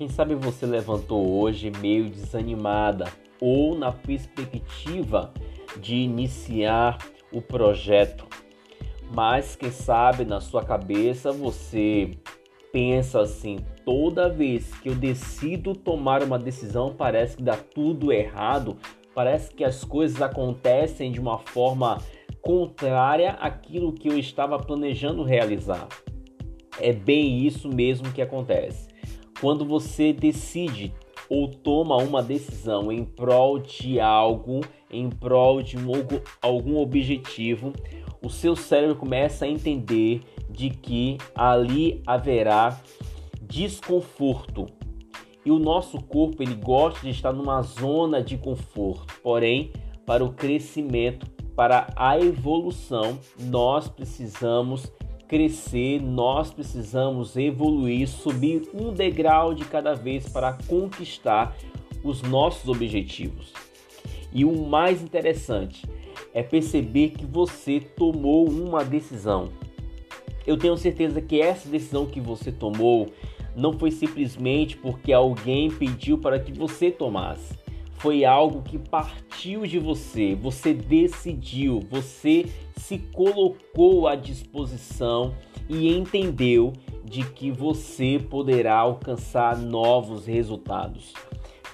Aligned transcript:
Quem 0.00 0.08
sabe 0.08 0.34
você 0.34 0.64
levantou 0.64 1.30
hoje 1.30 1.70
meio 1.78 2.08
desanimada 2.08 3.12
ou 3.38 3.76
na 3.76 3.92
perspectiva 3.92 5.30
de 5.78 5.94
iniciar 5.94 6.96
o 7.30 7.42
projeto, 7.42 8.26
mas 9.14 9.54
quem 9.54 9.70
sabe 9.70 10.24
na 10.24 10.40
sua 10.40 10.64
cabeça 10.64 11.30
você 11.32 12.12
pensa 12.72 13.20
assim: 13.20 13.58
toda 13.84 14.30
vez 14.30 14.72
que 14.76 14.88
eu 14.88 14.94
decido 14.94 15.74
tomar 15.74 16.22
uma 16.22 16.38
decisão, 16.38 16.94
parece 16.96 17.36
que 17.36 17.42
dá 17.42 17.58
tudo 17.58 18.10
errado, 18.10 18.78
parece 19.14 19.52
que 19.54 19.62
as 19.62 19.84
coisas 19.84 20.22
acontecem 20.22 21.12
de 21.12 21.20
uma 21.20 21.36
forma 21.36 21.98
contrária 22.40 23.32
àquilo 23.32 23.92
que 23.92 24.08
eu 24.08 24.18
estava 24.18 24.58
planejando 24.58 25.22
realizar. 25.22 25.86
É 26.80 26.90
bem 26.90 27.46
isso 27.46 27.68
mesmo 27.68 28.10
que 28.12 28.22
acontece. 28.22 28.89
Quando 29.40 29.64
você 29.64 30.12
decide 30.12 30.92
ou 31.28 31.48
toma 31.48 31.96
uma 31.96 32.22
decisão 32.22 32.90
em 32.90 33.04
prol 33.04 33.58
de 33.58 34.00
algo, 34.00 34.60
em 34.90 35.08
prol 35.08 35.62
de 35.62 35.78
um, 35.78 35.92
algum 36.42 36.76
objetivo, 36.78 37.72
o 38.22 38.28
seu 38.28 38.54
cérebro 38.54 38.96
começa 38.96 39.44
a 39.44 39.48
entender 39.48 40.20
de 40.50 40.68
que 40.68 41.16
ali 41.34 42.02
haverá 42.06 42.80
desconforto. 43.42 44.66
E 45.44 45.50
o 45.50 45.58
nosso 45.58 45.98
corpo 46.02 46.42
ele 46.42 46.54
gosta 46.54 47.00
de 47.00 47.10
estar 47.10 47.32
numa 47.32 47.62
zona 47.62 48.22
de 48.22 48.36
conforto. 48.36 49.14
Porém, 49.22 49.72
para 50.04 50.22
o 50.22 50.32
crescimento, 50.32 51.26
para 51.56 51.86
a 51.96 52.18
evolução, 52.18 53.18
nós 53.38 53.88
precisamos 53.88 54.92
crescer, 55.30 56.02
nós 56.02 56.52
precisamos 56.52 57.36
evoluir, 57.36 58.08
subir 58.08 58.68
um 58.74 58.92
degrau 58.92 59.54
de 59.54 59.64
cada 59.64 59.94
vez 59.94 60.28
para 60.28 60.54
conquistar 60.66 61.56
os 62.02 62.20
nossos 62.20 62.68
objetivos. 62.68 63.52
E 64.32 64.44
o 64.44 64.66
mais 64.66 65.00
interessante 65.00 65.86
é 66.34 66.42
perceber 66.42 67.10
que 67.10 67.24
você 67.24 67.78
tomou 67.78 68.50
uma 68.50 68.84
decisão. 68.84 69.50
Eu 70.44 70.56
tenho 70.56 70.76
certeza 70.76 71.20
que 71.20 71.40
essa 71.40 71.68
decisão 71.68 72.06
que 72.06 72.20
você 72.20 72.50
tomou 72.50 73.06
não 73.54 73.78
foi 73.78 73.92
simplesmente 73.92 74.76
porque 74.76 75.12
alguém 75.12 75.70
pediu 75.70 76.18
para 76.18 76.40
que 76.40 76.52
você 76.52 76.90
tomasse. 76.90 77.56
Foi 78.00 78.24
algo 78.24 78.62
que 78.62 78.78
partiu 78.78 79.66
de 79.66 79.78
você, 79.78 80.34
você 80.34 80.72
decidiu, 80.72 81.80
você 81.90 82.46
se 82.74 82.96
colocou 82.96 84.08
à 84.08 84.16
disposição 84.16 85.34
e 85.68 85.86
entendeu 85.86 86.72
de 87.04 87.22
que 87.22 87.50
você 87.50 88.18
poderá 88.18 88.78
alcançar 88.78 89.58
novos 89.58 90.24
resultados. 90.24 91.12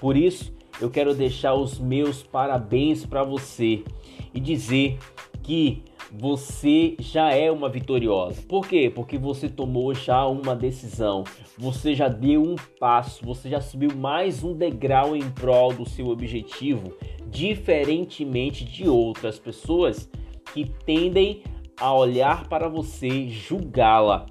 Por 0.01 0.17
isso, 0.17 0.53
eu 0.81 0.89
quero 0.89 1.15
deixar 1.15 1.53
os 1.53 1.79
meus 1.79 2.23
parabéns 2.23 3.05
para 3.05 3.23
você 3.23 3.85
e 4.33 4.39
dizer 4.41 4.99
que 5.41 5.81
você 6.11 6.95
já 6.99 7.31
é 7.31 7.51
uma 7.51 7.69
vitoriosa. 7.69 8.41
Por 8.47 8.67
quê? 8.67 8.91
Porque 8.93 9.17
você 9.17 9.49
tomou 9.49 9.93
já 9.93 10.25
uma 10.25 10.55
decisão, 10.55 11.23
você 11.57 11.93
já 11.93 12.07
deu 12.07 12.41
um 12.41 12.55
passo, 12.79 13.25
você 13.25 13.49
já 13.49 13.59
subiu 13.59 13.95
mais 13.95 14.43
um 14.43 14.53
degrau 14.53 15.15
em 15.15 15.29
prol 15.31 15.73
do 15.73 15.87
seu 15.87 16.07
objetivo, 16.07 16.93
diferentemente 17.27 18.63
de 18.63 18.87
outras 18.87 19.37
pessoas 19.37 20.09
que 20.53 20.65
tendem 20.85 21.43
a 21.79 21.93
olhar 21.93 22.47
para 22.47 22.67
você 22.67 23.27
julgá-la. 23.27 24.25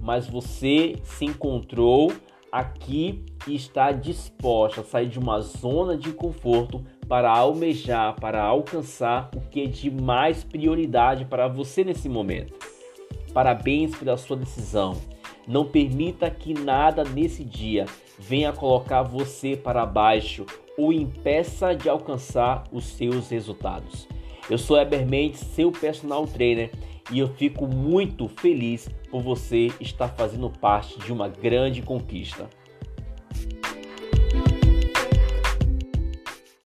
Mas 0.00 0.26
você 0.26 0.96
se 1.04 1.24
encontrou 1.24 2.12
aqui 2.50 3.24
e 3.46 3.54
está 3.54 3.92
disposta 3.92 4.80
a 4.80 4.84
sair 4.84 5.08
de 5.08 5.18
uma 5.18 5.40
zona 5.40 5.96
de 5.96 6.12
conforto 6.12 6.84
para 7.08 7.30
almejar, 7.30 8.14
para 8.20 8.42
alcançar 8.42 9.30
o 9.36 9.40
que 9.40 9.62
é 9.62 9.66
de 9.66 9.90
mais 9.90 10.44
prioridade 10.44 11.24
para 11.24 11.48
você 11.48 11.84
nesse 11.84 12.08
momento. 12.08 12.54
Parabéns 13.32 13.94
pela 13.96 14.16
sua 14.16 14.36
decisão. 14.36 14.96
Não 15.46 15.64
permita 15.64 16.30
que 16.30 16.54
nada 16.54 17.02
nesse 17.04 17.44
dia 17.44 17.86
venha 18.18 18.52
colocar 18.52 19.02
você 19.02 19.56
para 19.56 19.84
baixo 19.84 20.46
ou 20.76 20.92
impeça 20.92 21.74
de 21.74 21.88
alcançar 21.88 22.64
os 22.72 22.84
seus 22.84 23.28
resultados. 23.28 24.06
Eu 24.48 24.58
sou 24.58 24.78
Eber 24.78 25.06
Mendes, 25.06 25.40
seu 25.40 25.70
personal 25.70 26.26
trainer, 26.26 26.70
e 27.10 27.18
eu 27.18 27.28
fico 27.28 27.66
muito 27.66 28.28
feliz 28.28 28.88
por 29.10 29.22
você 29.22 29.70
estar 29.80 30.08
fazendo 30.08 30.48
parte 30.48 30.98
de 30.98 31.12
uma 31.12 31.28
grande 31.28 31.82
conquista. 31.82 32.48